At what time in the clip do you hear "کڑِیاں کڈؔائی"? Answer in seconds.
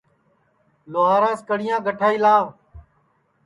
1.47-2.17